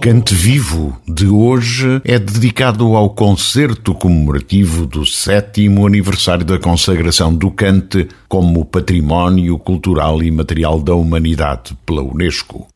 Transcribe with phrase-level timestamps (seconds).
[0.00, 7.50] Cante Vivo de hoje é dedicado ao concerto comemorativo do sétimo aniversário da consagração do
[7.50, 12.66] cante como património cultural e material da humanidade pela Unesco.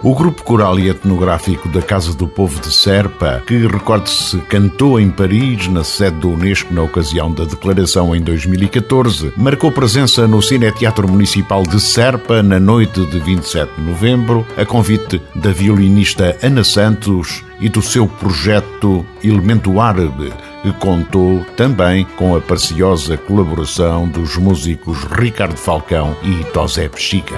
[0.00, 5.10] O grupo coral e etnográfico da Casa do Povo de Serpa, que, recorde-se, cantou em
[5.10, 11.08] Paris, na sede da Unesco, na ocasião da declaração em 2014, marcou presença no Cineteatro
[11.08, 17.42] Municipal de Serpa na noite de 27 de novembro, a convite da violinista Ana Santos
[17.58, 20.32] e do seu projeto Elemento Árabe,
[20.62, 27.36] que contou também com a preciosa colaboração dos músicos Ricardo Falcão e Tosé Bexiga.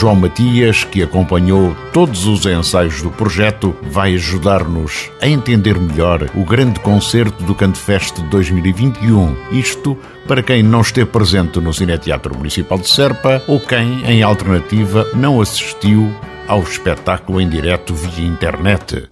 [0.00, 6.42] João Matias, que acompanhou todos os ensaios do projeto, vai ajudar-nos a entender melhor o
[6.42, 9.36] grande concerto do Cantefest 2021.
[9.52, 15.06] Isto para quem não esteve presente no Cineteatro Municipal de Serpa ou quem, em alternativa,
[15.14, 16.10] não assistiu
[16.48, 19.06] ao espetáculo em direto via internet.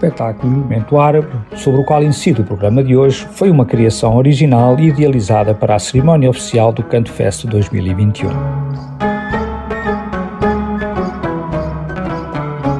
[0.00, 4.78] Espetáculo Elemento Árabe, sobre o qual incide o programa de hoje, foi uma criação original
[4.78, 8.30] e idealizada para a cerimónia oficial do Canto Fest 2021.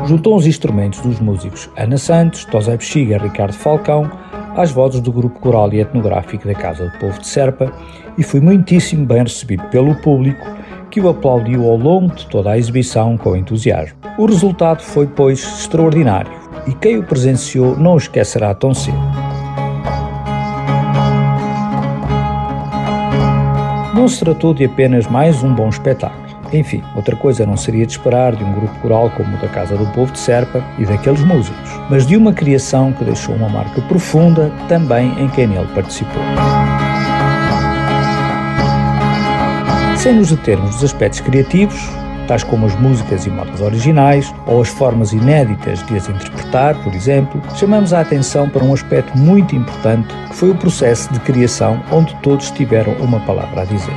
[0.06, 4.10] Juntou os instrumentos dos músicos Ana Santos, Tosé Bexiga e Ricardo Falcão
[4.56, 7.70] às vozes do grupo coral e etnográfico da Casa do Povo de Serpa
[8.16, 10.44] e foi muitíssimo bem recebido pelo público
[10.90, 13.96] que o aplaudiu ao longo de toda a exibição com entusiasmo.
[14.18, 18.98] O resultado foi, pois, extraordinário e quem o presenciou não o esquecerá tão cedo.
[23.94, 26.30] Não se tratou de apenas mais um bom espetáculo.
[26.52, 29.76] Enfim, outra coisa não seria de esperar de um grupo coral como o da Casa
[29.76, 33.80] do Povo de Serpa e daqueles músicos, mas de uma criação que deixou uma marca
[33.82, 36.22] profunda também em quem nele participou.
[39.96, 41.78] Sem nos determos dos aspectos criativos,
[42.30, 46.94] tais como as músicas e modos originais ou as formas inéditas de as interpretar, por
[46.94, 51.82] exemplo, chamamos a atenção para um aspecto muito importante que foi o processo de criação
[51.90, 53.92] onde todos tiveram uma palavra a dizer.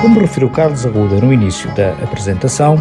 [0.00, 2.80] Como referiu Carlos Arruda no início da apresentação,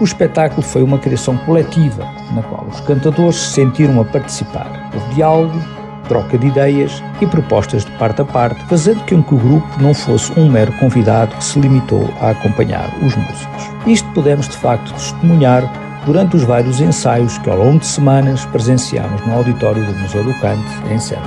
[0.00, 4.88] o espetáculo foi uma criação coletiva, na qual os cantadores se sentiram a participar.
[4.94, 5.60] Houve diálogo,
[6.04, 9.92] troca de ideias e propostas de parte a parte, fazendo com que o grupo não
[9.92, 13.70] fosse um mero convidado que se limitou a acompanhar os músicos.
[13.86, 15.62] Isto podemos de facto testemunhar
[16.04, 20.34] durante os vários ensaios que ao longo de semanas presenciamos no auditório do Museu do
[20.40, 21.22] Cante, em Serra.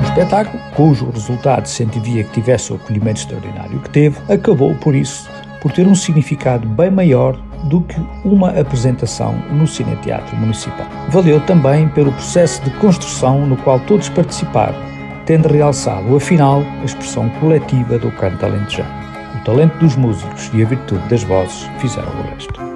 [0.00, 5.28] O espetáculo, cujo resultado se que tivesse o acolhimento extraordinário que teve, acabou, por isso,
[5.60, 10.86] por ter um significado bem maior do que uma apresentação no Cineteatro Municipal.
[11.10, 14.76] Valeu também pelo processo de construção no qual todos participaram,
[15.26, 19.04] tendo realçado, afinal, a expressão coletiva do canto alentejano.
[19.40, 22.73] O talento dos músicos e a virtude das vozes fizeram o resto.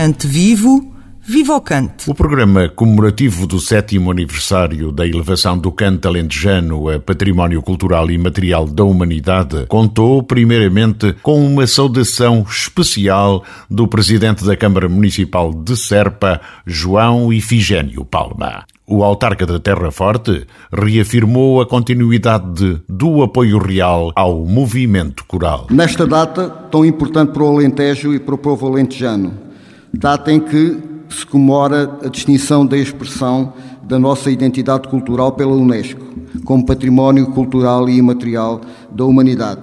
[0.00, 2.10] Cante Vivo, Viva o Cante!
[2.10, 8.16] O programa comemorativo do sétimo aniversário da elevação do cante alentejano a património cultural e
[8.16, 15.76] material da humanidade contou, primeiramente, com uma saudação especial do presidente da Câmara Municipal de
[15.76, 18.64] Serpa, João Ifigênio Palma.
[18.86, 25.66] O autarca da Terra Forte reafirmou a continuidade do apoio real ao movimento coral.
[25.70, 29.49] Nesta data, tão importante para o Alentejo e para o povo alentejano,
[29.92, 30.78] data em que
[31.08, 36.00] se comemora a distinção da expressão da nossa identidade cultural pela Unesco,
[36.44, 39.62] como património cultural e imaterial da humanidade.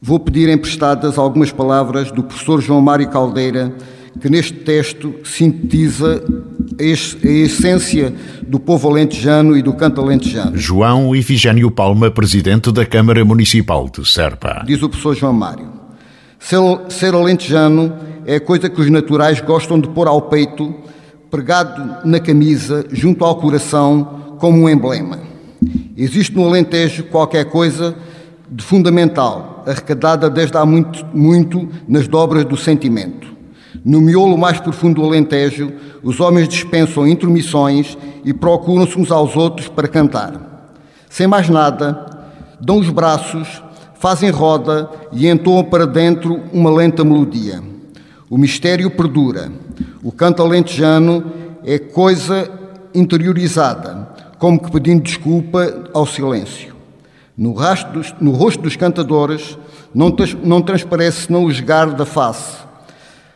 [0.00, 3.74] Vou pedir emprestadas algumas palavras do professor João Mário Caldeira,
[4.18, 6.24] que neste texto sintetiza
[6.78, 8.14] a essência
[8.46, 10.56] do povo alentejano e do canto alentejano.
[10.56, 14.64] João Ifigênio Palma, presidente da Câmara Municipal de Serpa.
[14.66, 15.68] Diz o professor João Mário.
[16.38, 16.58] Ser,
[16.88, 17.92] ser alentejano
[18.26, 20.74] é coisa que os naturais gostam de pôr ao peito,
[21.30, 25.18] pregado na camisa, junto ao coração, como um emblema.
[25.96, 27.94] Existe no Alentejo qualquer coisa
[28.50, 33.28] de fundamental, arrecadada desde há muito, muito nas dobras do sentimento.
[33.84, 35.72] No miolo mais profundo do Alentejo,
[36.02, 40.72] os homens dispensam intromissões e procuram-se uns aos outros para cantar.
[41.08, 42.06] Sem mais nada,
[42.60, 43.62] dão os braços,
[43.94, 47.69] fazem roda e entoam para dentro uma lenta melodia.
[48.30, 49.50] O mistério perdura.
[50.04, 51.32] O canto alentejano
[51.64, 52.48] é coisa
[52.94, 54.08] interiorizada,
[54.38, 56.72] como que pedindo desculpa ao silêncio.
[57.36, 57.54] No,
[57.92, 59.58] dos, no rosto dos cantadores
[59.92, 62.58] não, não transparece senão o esgar da face,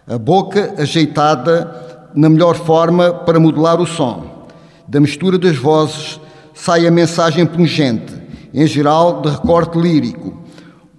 [0.06, 4.46] a boca ajeitada na melhor forma para modular o som.
[4.86, 6.20] Da mistura das vozes
[6.54, 8.14] sai a mensagem pungente,
[8.52, 10.38] em geral de recorte lírico,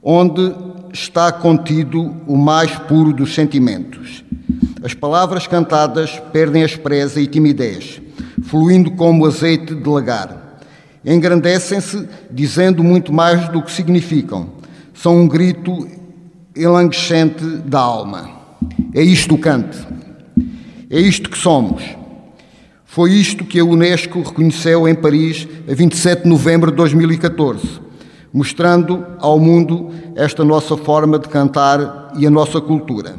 [0.03, 0.53] onde
[0.95, 4.23] está contido o mais puro dos sentimentos.
[4.81, 8.01] As palavras cantadas perdem aspereza e timidez,
[8.43, 10.61] fluindo como azeite de lagar.
[11.03, 14.49] Engrandecem-se dizendo muito mais do que significam.
[14.93, 15.85] São um grito
[16.55, 18.29] enlanguescente da alma.
[18.93, 19.77] É isto o cante.
[20.89, 21.83] É isto que somos.
[22.85, 27.84] Foi isto que a Unesco reconheceu em Paris a 27 de novembro de 2014
[28.35, 33.15] mostrando ao mundo esta nossa forma de cantar e a nossa cultura.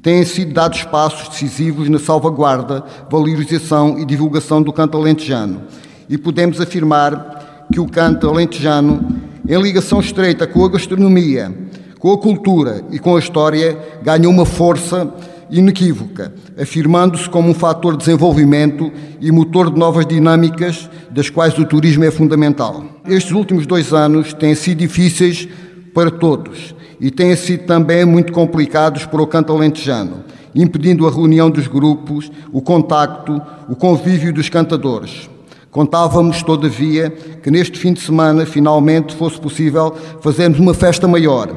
[0.00, 5.62] Têm sido dados passos decisivos na salvaguarda, valorização e divulgação do canto alentejano
[6.08, 11.52] e podemos afirmar que o canto alentejano, em ligação estreita com a gastronomia,
[11.98, 15.12] com a cultura e com a história, ganha uma força
[15.50, 18.90] inequívoca, afirmando-se como um fator de desenvolvimento
[19.20, 22.84] e motor de novas dinâmicas, das quais o turismo é fundamental.
[23.06, 25.48] Estes últimos dois anos têm sido difíceis
[25.92, 31.50] para todos e têm sido também muito complicados para o canto alentejano, impedindo a reunião
[31.50, 35.28] dos grupos, o contacto, o convívio dos cantadores.
[35.70, 41.48] Contávamos, todavia, que neste fim de semana finalmente fosse possível fazermos uma festa maior,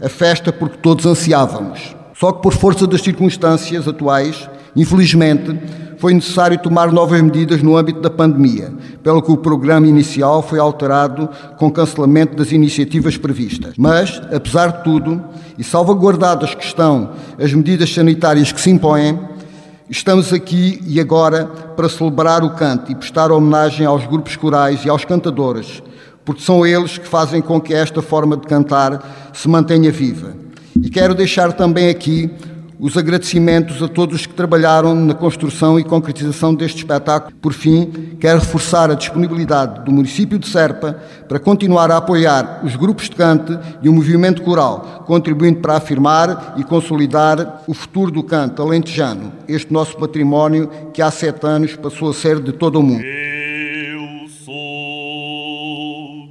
[0.00, 1.95] a festa porque todos ansiávamos.
[2.18, 5.58] Só que, por força das circunstâncias atuais, infelizmente,
[5.98, 10.58] foi necessário tomar novas medidas no âmbito da pandemia, pelo que o programa inicial foi
[10.58, 13.74] alterado com cancelamento das iniciativas previstas.
[13.76, 15.22] Mas, apesar de tudo,
[15.58, 19.18] e salvaguardadas que estão as medidas sanitárias que se impõem,
[19.88, 24.88] estamos aqui e agora para celebrar o canto e prestar homenagem aos grupos corais e
[24.88, 25.82] aos cantadores,
[26.24, 30.45] porque são eles que fazem com que esta forma de cantar se mantenha viva.
[30.82, 32.30] E quero deixar também aqui
[32.78, 37.34] os agradecimentos a todos os que trabalharam na construção e concretização deste espetáculo.
[37.40, 42.76] Por fim, quero reforçar a disponibilidade do município de Serpa para continuar a apoiar os
[42.76, 48.22] grupos de cante e o movimento coral, contribuindo para afirmar e consolidar o futuro do
[48.22, 52.82] canto alentejano, este nosso património que há sete anos passou a ser de todo o
[52.82, 53.02] mundo.
[53.02, 54.54] Eu sou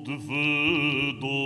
[0.05, 1.45] devedor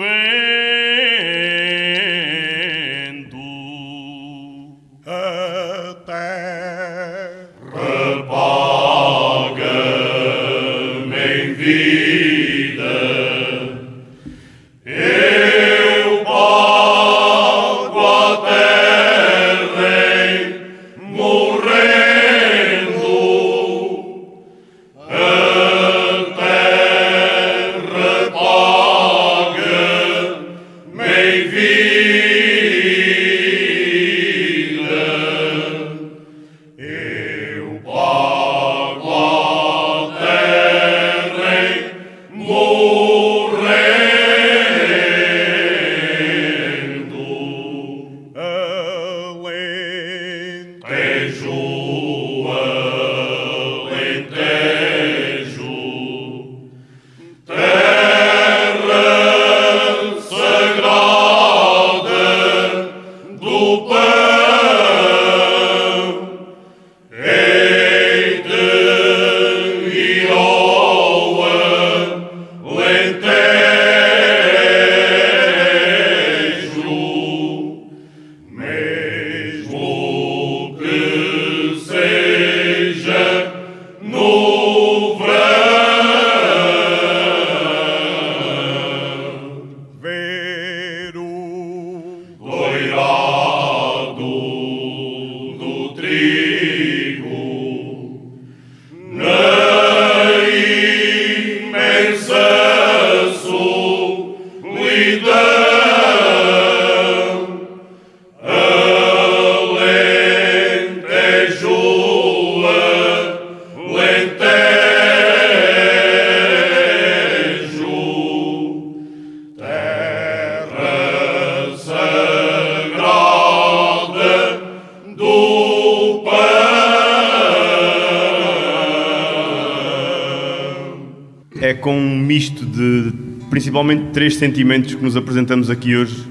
[133.71, 136.27] principalmente três sentimentos que nos apresentamos aqui hoje.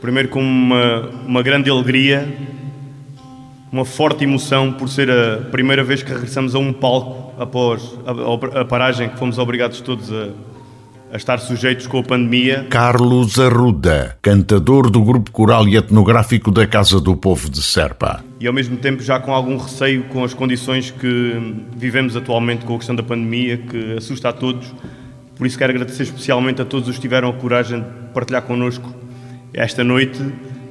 [0.00, 2.32] Primeiro, com uma, uma grande alegria,
[3.72, 8.60] uma forte emoção por ser a primeira vez que regressamos a um palco após a,
[8.60, 10.28] a paragem que fomos obrigados todos a,
[11.12, 12.64] a estar sujeitos com a pandemia.
[12.70, 18.24] Carlos Arruda, cantador do grupo coral e etnográfico da Casa do Povo de Serpa.
[18.38, 22.76] E ao mesmo tempo já com algum receio com as condições que vivemos atualmente com
[22.76, 24.72] a questão da pandemia, que assusta a todos.
[25.36, 28.94] Por isso quero agradecer especialmente a todos os que tiveram a coragem de partilhar connosco
[29.52, 30.18] esta noite,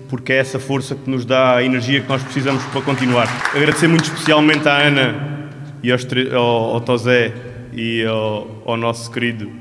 [0.10, 3.28] porque é essa força que nos dá a energia que nós precisamos para continuar.
[3.54, 5.50] Agradecer muito especialmente à Ana
[5.84, 7.32] e ao, ao Tosé
[7.74, 9.52] e ao, ao nosso querido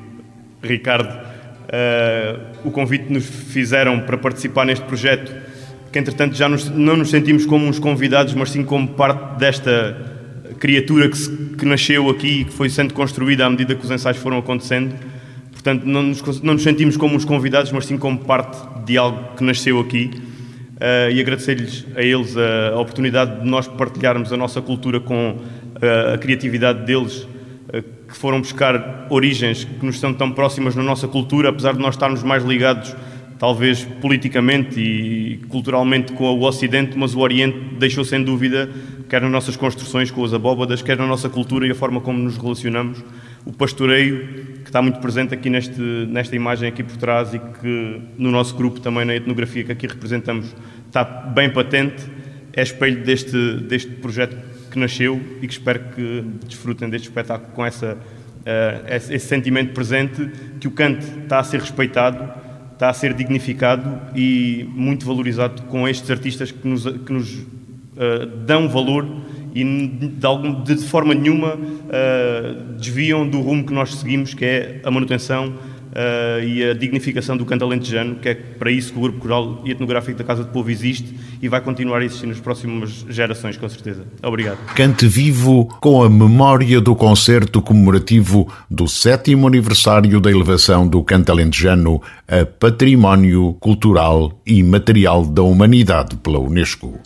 [0.62, 5.34] Ricardo, uh, o convite que nos fizeram para participar neste projeto,
[5.92, 10.13] que entretanto já nos, não nos sentimos como uns convidados, mas sim como parte desta
[10.58, 13.90] criatura que, se, que nasceu aqui e que foi sendo construída à medida que os
[13.90, 14.94] ensaios foram acontecendo.
[15.52, 19.36] Portanto, não nos, não nos sentimos como uns convidados, mas sim como parte de algo
[19.36, 20.10] que nasceu aqui.
[20.74, 25.30] Uh, e agradecer-lhes a eles a, a, oportunidade de nós partilharmos a nossa cultura com
[25.30, 27.26] uh, a criatividade deles
[28.14, 31.94] que foram buscar origens que nos são tão próximas na nossa cultura, apesar de nós
[31.94, 32.94] estarmos mais ligados,
[33.38, 38.70] talvez politicamente e culturalmente, com o Ocidente, mas o Oriente deixou sem dúvida,
[39.08, 42.18] quer nas nossas construções com as abóbadas, quer na nossa cultura e a forma como
[42.18, 43.02] nos relacionamos,
[43.44, 48.00] o pastoreio, que está muito presente aqui neste, nesta imagem aqui por trás e que
[48.16, 50.54] no nosso grupo também na etnografia que aqui representamos
[50.86, 52.04] está bem patente,
[52.52, 54.36] é espelho deste, deste projeto
[54.70, 59.72] que nasceu e que espero que desfrutem deste espetáculo com essa, uh, esse, esse sentimento
[59.74, 62.43] presente, que o canto está a ser respeitado,
[62.74, 68.26] está a ser dignificado e muito valorizado com estes artistas que nos, que nos uh,
[68.44, 69.06] dão valor
[69.54, 74.80] e de, algum, de forma nenhuma uh, desviam do rumo que nós seguimos, que é
[74.84, 75.54] a manutenção
[75.94, 79.62] uh, e a dignificação do canto alentejano, que é para isso que o Grupo Coral
[79.64, 83.56] e Etnográfico da Casa do Povo existe e vai continuar a existir nas próximas gerações,
[83.56, 84.04] com certeza.
[84.22, 84.58] Obrigado.
[84.74, 91.30] Cante vivo com a memória do concerto comemorativo do sétimo aniversário da elevação do canto
[91.30, 96.98] alentejano a Património Cultural e Material da Humanidade pela Unesco.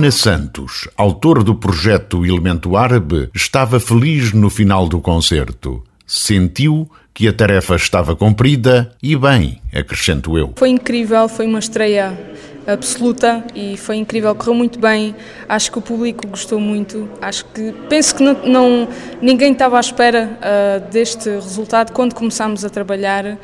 [0.00, 5.84] Ana Santos, autora do projeto Elemento Árabe, estava feliz no final do concerto.
[6.06, 10.54] Sentiu que a tarefa estava cumprida e bem, acrescento eu.
[10.56, 12.18] Foi incrível, foi uma estreia
[12.66, 15.14] absoluta e foi incrível, correu muito bem.
[15.46, 17.06] Acho que o público gostou muito.
[17.20, 18.88] Acho que penso que não, não
[19.20, 23.36] ninguém estava à espera uh, deste resultado quando começámos a trabalhar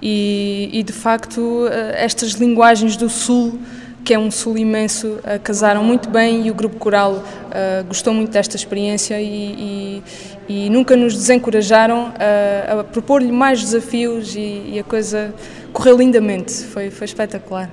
[0.00, 3.58] e, e de facto uh, estas linguagens do sul
[4.04, 8.12] que é um sul imenso, uh, casaram muito bem e o grupo coral uh, gostou
[8.12, 10.02] muito desta experiência e,
[10.48, 15.34] e, e nunca nos desencorajaram uh, a propor-lhe mais desafios e, e, a coisa
[15.72, 17.70] correu lindamente, foi, foi espetacular.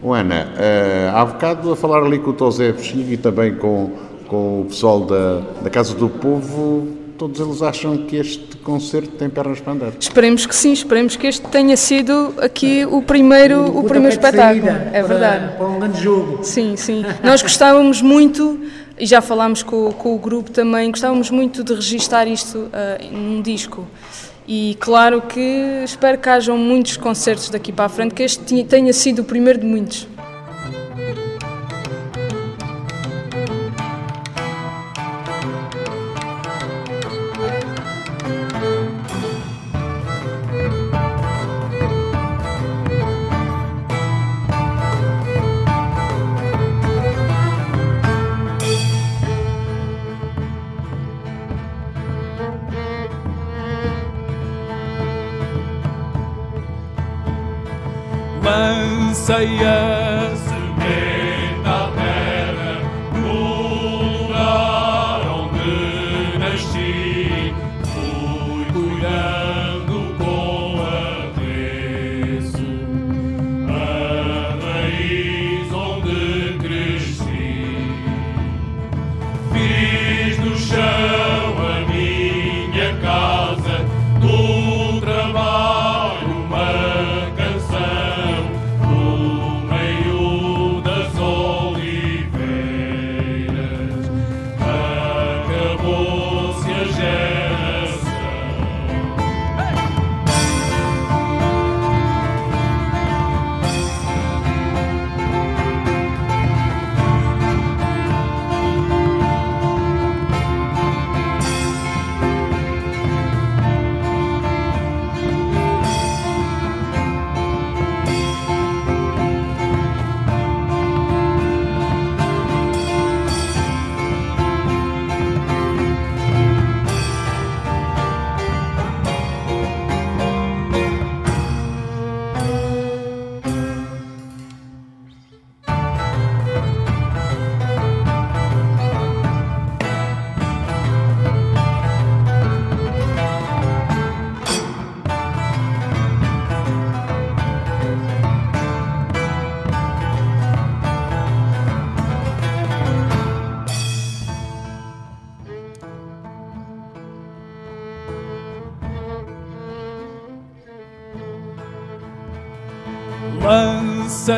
[0.00, 2.74] Oh, Ana, uh, há bocado a falar ali com o Tosé
[3.08, 3.90] e também com,
[4.28, 9.28] com o pessoal da, da Casa do Povo, todos eles acham que este concerto tem
[9.28, 9.92] pernas para andar.
[9.98, 14.68] Esperemos que sim, esperemos que este tenha sido aqui o primeiro, o, o primeiro espetáculo.
[14.92, 15.56] É verdade.
[15.56, 16.42] Para um grande jogo.
[16.42, 17.04] Sim, sim.
[17.22, 18.60] Nós gostávamos muito,
[18.98, 22.70] e já falámos com, com o grupo também, gostávamos muito de registar isto uh,
[23.16, 23.86] num disco.
[24.46, 28.92] E claro que espero que hajam muitos concertos daqui para a frente, que este tenha
[28.92, 30.08] sido o primeiro de muitos.
[59.48, 59.71] yeah.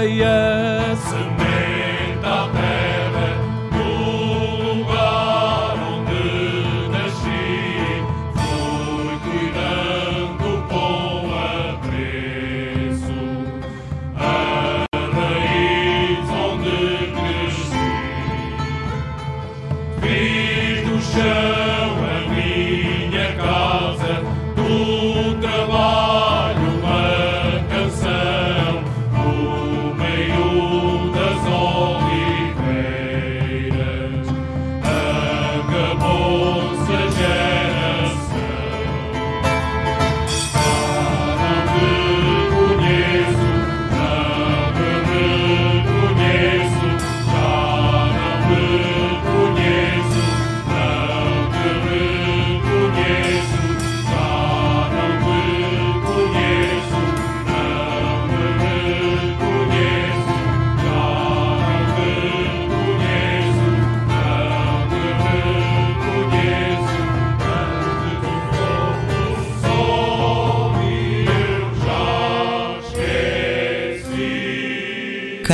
[0.07, 0.44] yeah.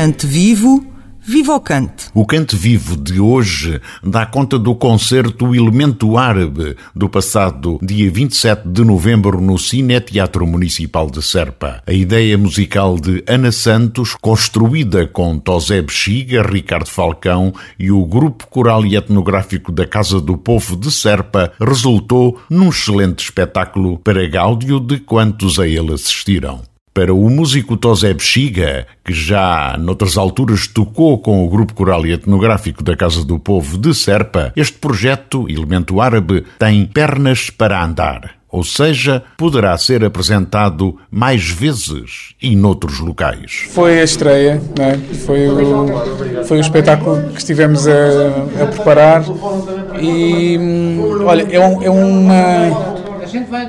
[0.01, 0.83] Cante vivo,
[1.21, 2.07] viva o cante.
[2.15, 8.67] O Cante Vivo de hoje dá conta do concerto Elemento Árabe do passado dia 27
[8.67, 11.83] de novembro no Cine Teatro Municipal de Serpa.
[11.87, 18.47] A ideia musical de Ana Santos, construída com Tosé Bexiga, Ricardo Falcão e o grupo
[18.47, 24.81] coral e etnográfico da Casa do Povo de Serpa, resultou num excelente espetáculo para gáudio
[24.81, 26.70] de quantos a ele assistiram.
[27.01, 32.13] Para o músico Tosé Bexiga, que já noutras alturas tocou com o grupo coral e
[32.13, 38.33] etnográfico da Casa do Povo de Serpa, este projeto, Elemento Árabe, tem pernas para andar.
[38.51, 43.69] Ou seja, poderá ser apresentado mais vezes e noutros locais.
[43.71, 44.99] Foi a estreia, é?
[45.25, 49.25] foi, o, foi o espetáculo que estivemos a, a preparar
[49.99, 53.00] e, hum, olha, é, um, é uma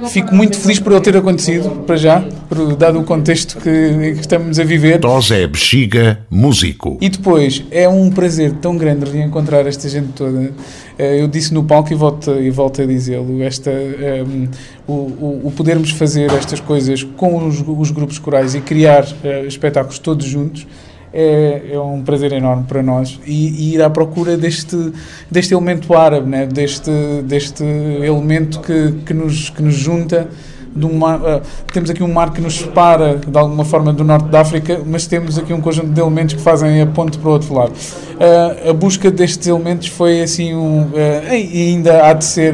[0.10, 4.19] Fico muito feliz por ele ter acontecido, para já, por, dado o contexto que, que
[4.19, 5.00] estamos a viver.
[5.00, 6.97] Tosé Bexiga, músico.
[7.02, 10.52] E depois, é um prazer tão grande reencontrar esta gente toda.
[10.97, 14.50] Eh, eu disse no palco e volto, e volto a dizê-lo, esta, um, ehm,
[14.88, 19.47] o, o, o, podermos fazer estas coisas com os, os grupos corais e criar uh,
[19.47, 20.67] espetáculos todos juntos
[21.13, 24.93] é, é, um prazer enorme para nós e, e, ir à procura deste,
[25.30, 26.45] deste elemento árabe, né?
[26.45, 26.91] deste,
[27.24, 30.30] deste elemento que, que, nos, que nos junta.
[30.75, 34.41] Uma, uh, temos aqui um mar que nos separa de alguma forma do norte da
[34.41, 37.53] África, mas temos aqui um conjunto de elementos que fazem a ponte para o outro
[37.53, 37.71] lado.
[37.71, 42.53] Uh, a busca destes elementos foi assim um, uh, e ainda há de ser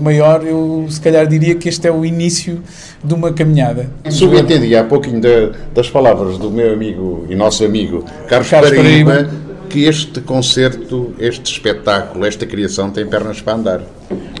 [0.00, 0.44] maior.
[0.44, 2.62] Eu se calhar diria que este é o início
[3.02, 3.88] de uma caminhada.
[4.10, 9.12] Subentendi há pouquinho de, das palavras do meu amigo e nosso amigo Carlos, Carlos Paraíba,
[9.12, 13.80] Paraíba, que este concerto, este espetáculo, esta criação tem pernas para andar.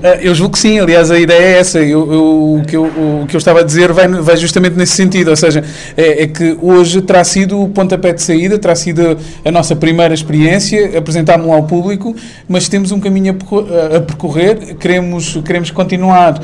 [0.02, 1.78] Ah, eu julgo que sim, aliás, a ideia é essa.
[1.80, 4.92] Eu, eu, o, que eu, o que eu estava a dizer vai, vai justamente nesse
[4.92, 5.62] sentido, ou seja,
[5.96, 10.14] é, é, que hoje terá sido o pontapé de saída, terá sido a nossa primeira
[10.14, 12.14] experiência, apresentámos-lo ao público,
[12.48, 13.36] mas temos um caminho
[13.94, 16.40] a percorrer, queremos, queremos continuar.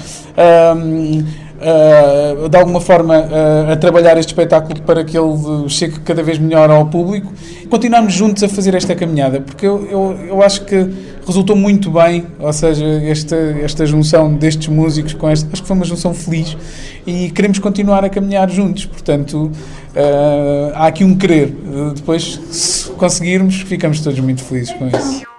[0.76, 6.22] Um, uh, de alguma forma uh, a trabalhar este espetáculo para que ele chegue cada
[6.22, 7.32] vez melhor ao público.
[7.70, 10.88] Continuamos juntos a fazer esta caminhada, porque eu, eu, eu acho que
[11.26, 15.76] resultou muito bem, ou seja, esta, esta junção destes músicos com esta, acho que foi
[15.76, 16.56] uma junção feliz
[17.06, 19.50] e queremos continuar a caminhar juntos, portanto
[19.96, 21.54] uh, há aqui um querer,
[21.94, 25.33] depois se conseguirmos ficamos todos muito felizes com isso.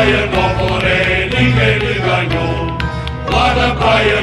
[0.00, 2.78] Praia no Poré, ninguém lhe ganhou.
[3.30, 4.22] Lá na praia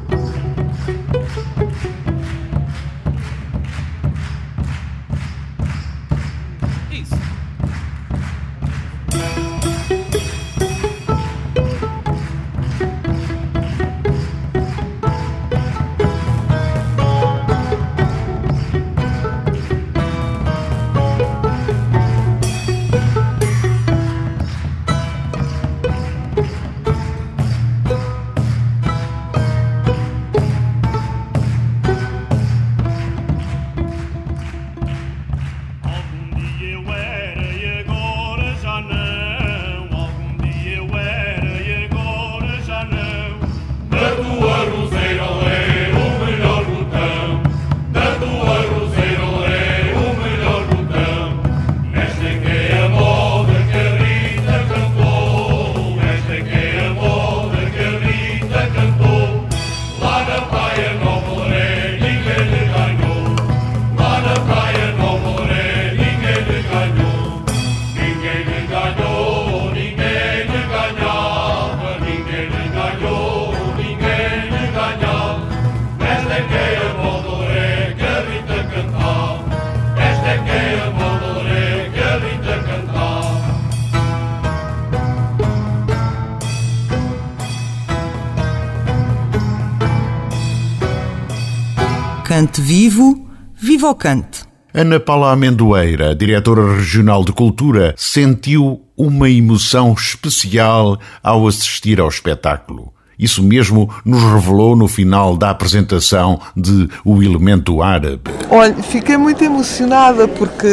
[92.31, 94.45] Cante vivo, viva o cante!
[94.73, 102.93] Ana Paula Amendoeira, diretora regional de cultura, sentiu uma emoção especial ao assistir ao espetáculo.
[103.21, 108.21] Isso mesmo nos revelou no final da apresentação de O Elemento Árabe.
[108.49, 110.67] Olha, fiquei muito emocionada porque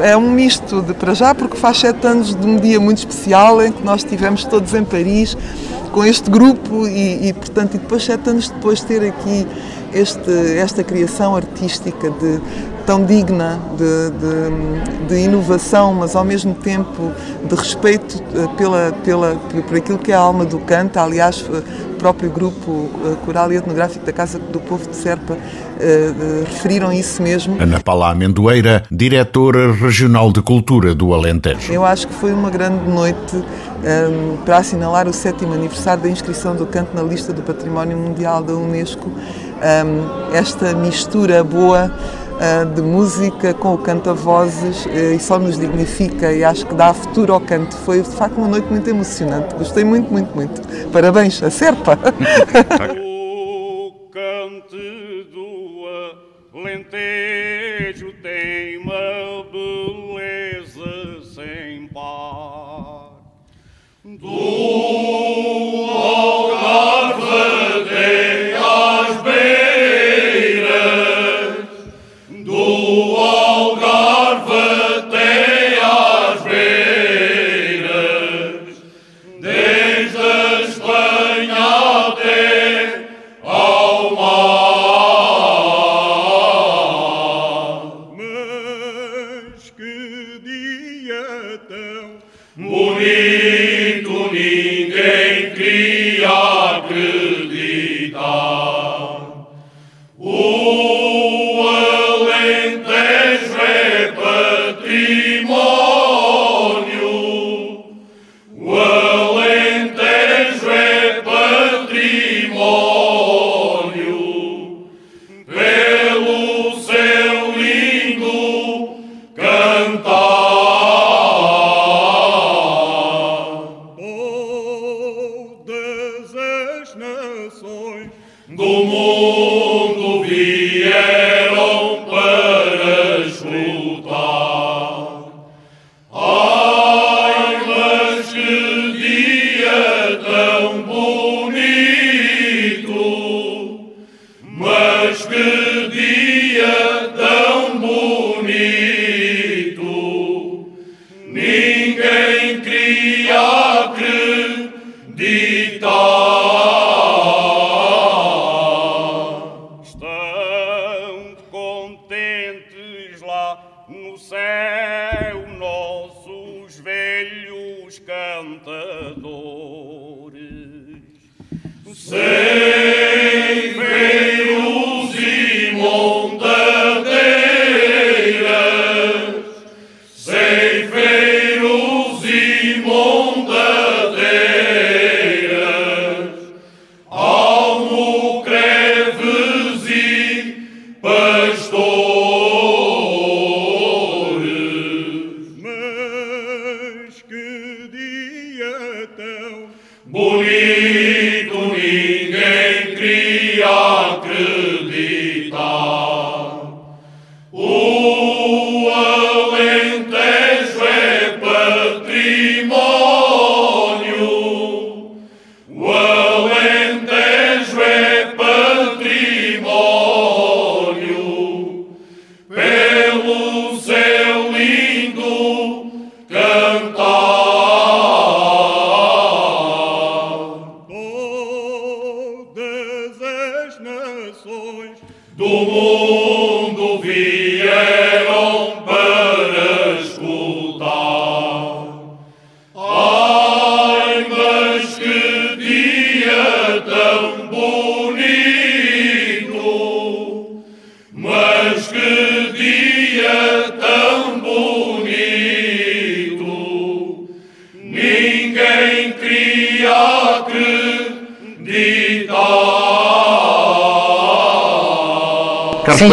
[0.00, 3.62] é um misto de para já, porque faz sete anos de um dia muito especial
[3.62, 5.36] em que nós estivemos todos em Paris
[5.92, 9.46] com este grupo e, e portanto, e depois sete anos depois ter aqui
[9.92, 12.40] este, esta criação artística de,
[12.88, 17.12] tão digna de, de, de, inovação, mas ao mesmo tempo
[17.46, 19.36] de respeito eh, pela, pela,
[19.68, 20.96] por aquilo que é a alma do canto.
[20.96, 25.36] Aliás, eh, o próprio grupo eh, coral e etnográfico da Casa do Povo de Serpa
[26.46, 27.56] referiram isso mesmo.
[27.60, 31.70] Ana Paula Amendoeira, diretora regional de cultura do Alentejo.
[31.70, 36.56] Eu acho que foi uma grande noite um, para assinalar o sétimo aniversário da inscrição
[36.56, 39.08] do canto na lista do Património Mundial da Unesco.
[39.08, 41.92] Um, esta mistura boa
[42.74, 47.32] de música com o canto-vozes uh, e só nos dignifica e acho que dá futuro
[47.32, 47.76] ao canto.
[47.78, 49.54] Foi de facto uma noite muito emocionante.
[49.54, 50.60] Gostei muito, muito, muito.
[50.90, 51.98] Parabéns, a Serpa!
[52.96, 55.84] o cante do
[56.54, 63.12] Alentejo tem uma beleza sem par.
[64.04, 65.77] Do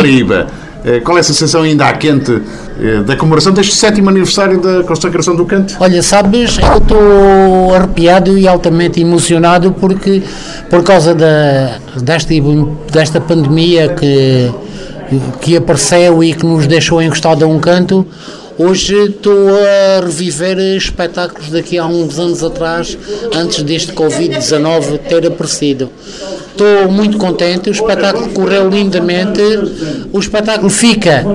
[0.06, 0.48] Paraíba,
[0.88, 2.32] Eh, qual é a sensação ainda quente
[2.80, 5.76] eh, da comemoração deste sétimo aniversário da consagração do canto?
[5.80, 10.22] Olha, sabes, eu estou arrepiado e altamente emocionado porque,
[10.70, 12.36] por causa da, desta,
[12.94, 14.52] desta pandemia que,
[15.42, 18.06] que apareceu e que nos deixou encostados a um canto,
[18.58, 22.98] Hoje estou a reviver espetáculos daqui a uns anos atrás,
[23.36, 25.90] antes deste Covid-19 ter aparecido.
[26.52, 29.42] Estou muito contente, o espetáculo correu lindamente,
[30.14, 31.26] o espetáculo fica,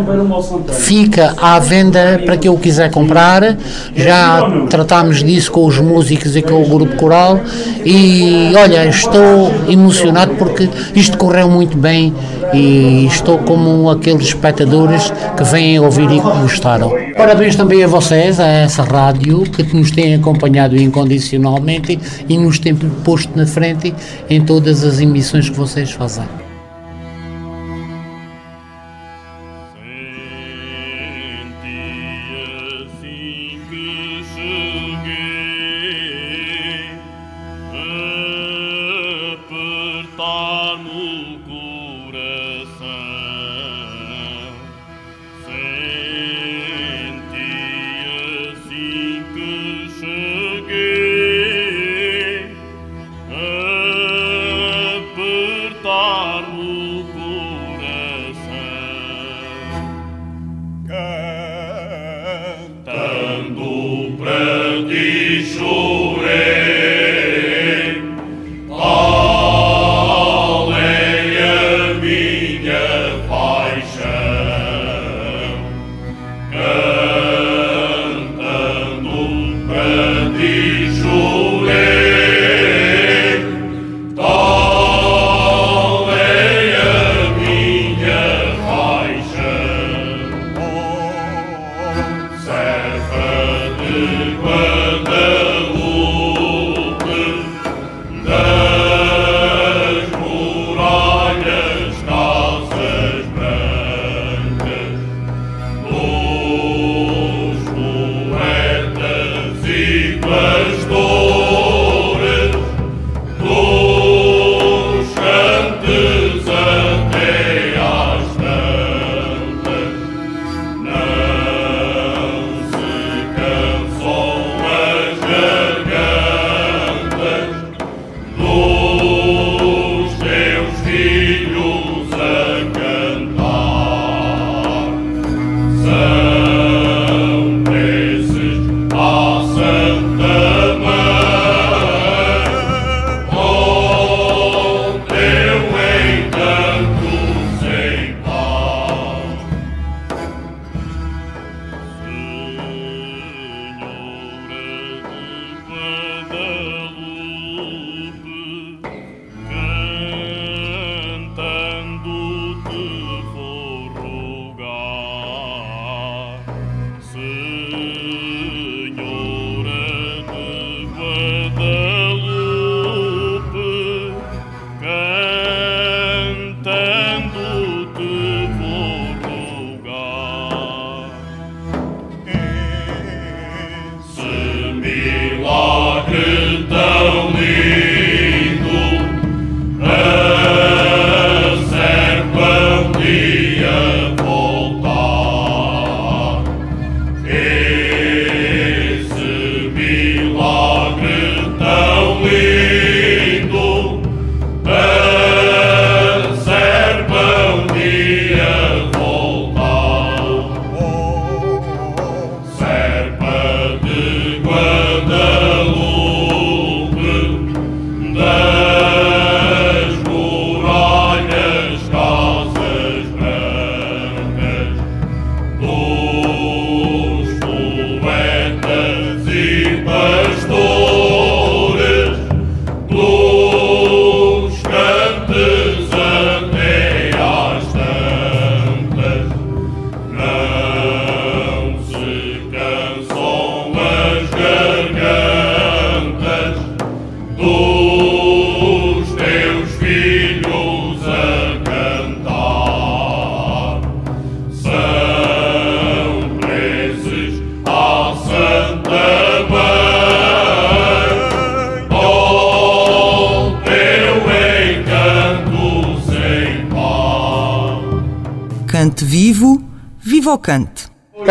[0.78, 3.58] fica à venda para quem o quiser comprar,
[3.94, 4.40] já
[4.70, 7.38] tratámos disso com os músicos e com o grupo coral.
[7.84, 12.14] E olha, estou emocionado porque isto correu muito bem
[12.52, 16.90] e estou como aqueles espectadores que vêm ouvir e que gostaram.
[17.16, 21.98] Parabéns também a vocês, a essa rádio que nos tem acompanhado incondicionalmente
[22.28, 23.94] e nos tem posto na frente
[24.28, 26.39] em todas as emissões que vocês fazem.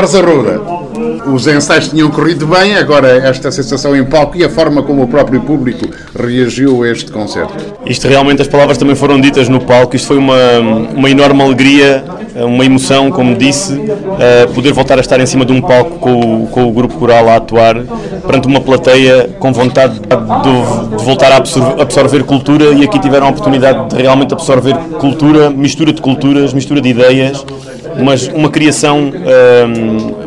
[0.09, 0.61] Carlos Arruda,
[1.31, 5.07] os ensaios tinham corrido bem, agora esta sensação em palco e a forma como o
[5.07, 5.87] próprio público
[6.17, 7.53] reagiu a este concerto.
[7.85, 10.59] Isto realmente, as palavras também foram ditas no palco, isto foi uma,
[10.95, 12.03] uma enorme alegria,
[12.35, 16.47] uma emoção, como disse, uh, poder voltar a estar em cima de um palco com,
[16.47, 17.75] com o grupo coral a atuar,
[18.25, 22.65] perante uma plateia com vontade de, de voltar a absorver, absorver cultura.
[22.73, 27.45] E aqui tiveram a oportunidade de realmente absorver cultura, mistura de culturas, mistura de ideias,
[28.03, 29.11] mas uma criação,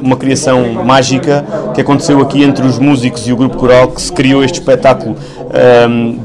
[0.01, 1.45] uma criação mágica
[1.75, 5.17] que aconteceu aqui entre os músicos e o grupo coral que se criou este espetáculo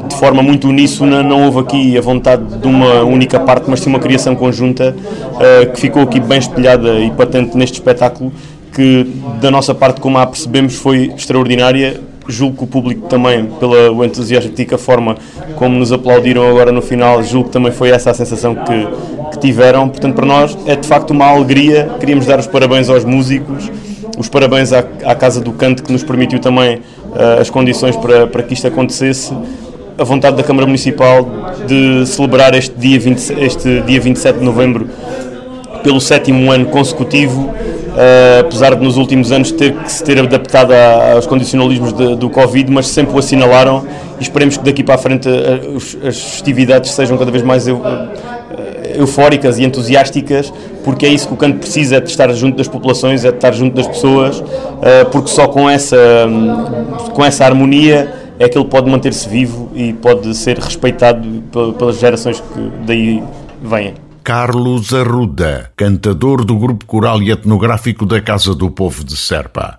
[0.07, 1.21] de forma muito uníssona.
[1.21, 4.95] Não houve aqui a vontade de uma única parte, mas sim uma criação conjunta
[5.35, 8.31] ah, que ficou aqui bem espelhada e patente neste espetáculo.
[8.73, 9.07] Que
[9.41, 14.51] da nossa parte, como a percebemos, foi extraordinária julgo que o público também, pelo entusiasmo
[14.77, 15.15] forma
[15.55, 18.87] como nos aplaudiram agora no final, julgo que também foi essa a sensação que,
[19.31, 19.89] que tiveram.
[19.89, 21.89] Portanto, para nós é de facto uma alegria.
[21.99, 23.69] Queríamos dar os parabéns aos músicos,
[24.17, 28.27] os parabéns à, à Casa do Canto, que nos permitiu também uh, as condições para,
[28.27, 29.33] para que isto acontecesse.
[29.97, 31.27] A vontade da Câmara Municipal
[31.67, 34.87] de celebrar este dia, 20, este dia 27 de novembro
[35.83, 37.51] pelo sétimo ano consecutivo
[37.97, 42.15] Uh, apesar de nos últimos anos ter que se ter adaptado a, aos condicionalismos de,
[42.15, 43.87] do Covid, mas sempre o assinalaram
[44.19, 47.67] e esperemos que daqui para a frente uh, as festividades sejam cada vez mais
[48.97, 50.51] eufóricas e entusiásticas,
[50.83, 53.37] porque é isso que o canto precisa, é de estar junto das populações, é de
[53.37, 54.43] estar junto das pessoas,
[55.11, 59.93] porque só com essa, um, com essa harmonia é que ele pode manter-se vivo e
[59.93, 61.43] pode ser respeitado
[61.77, 63.23] pelas gerações que daí
[63.61, 63.93] vêm.
[64.23, 69.77] Carlos Arruda, cantador do grupo coral e etnográfico da Casa do Povo de Serpa.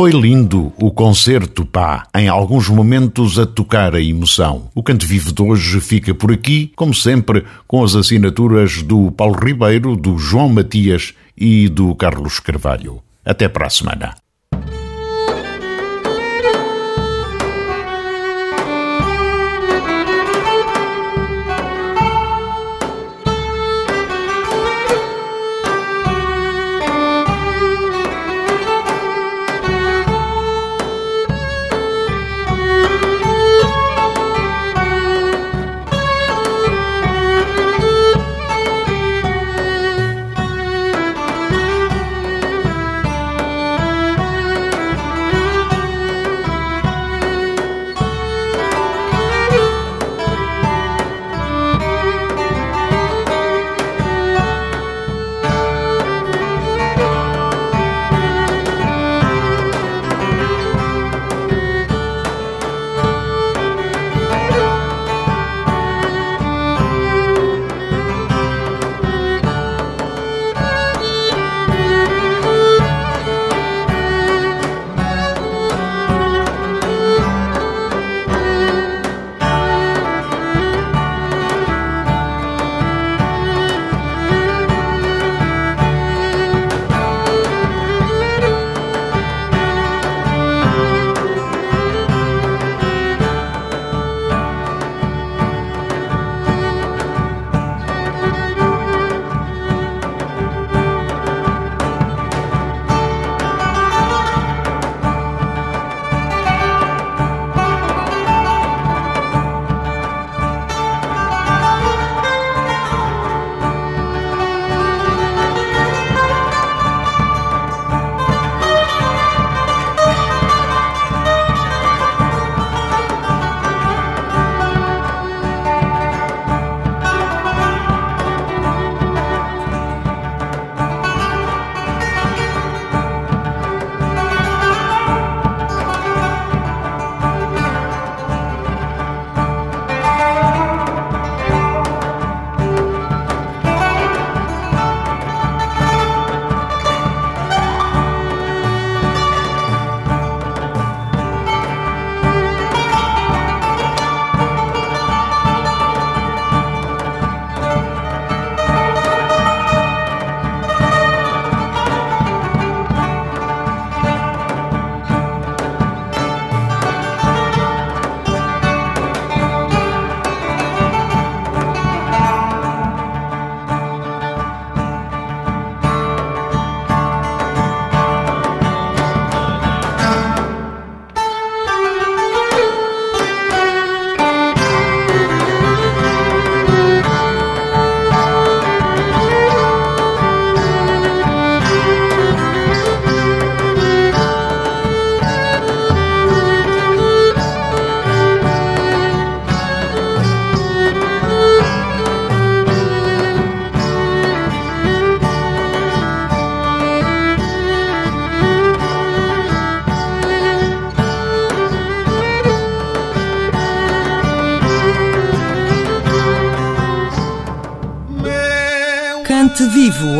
[0.00, 4.70] Foi lindo o concerto, pá, em alguns momentos a tocar a emoção.
[4.74, 9.38] O Canto Vivo de hoje fica por aqui, como sempre, com as assinaturas do Paulo
[9.38, 13.02] Ribeiro, do João Matias e do Carlos Carvalho.
[13.22, 14.19] Até para a semana.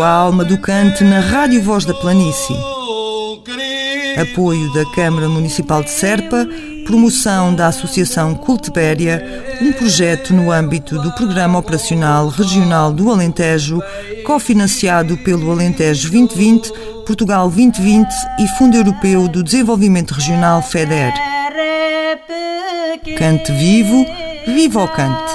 [0.00, 2.56] Vivo, a alma do cante na Rádio Voz da Planície.
[4.20, 6.48] Apoio da Câmara Municipal de Serpa,
[6.86, 9.22] promoção da Associação Cultibéria,
[9.60, 13.80] um projeto no âmbito do Programa Operacional Regional do Alentejo,
[14.24, 16.72] cofinanciado pelo Alentejo 2020,
[17.06, 21.12] Portugal 2020 e Fundo Europeu do Desenvolvimento Regional FEDER.
[23.18, 24.06] Cante vivo,
[24.46, 25.32] viva o cante!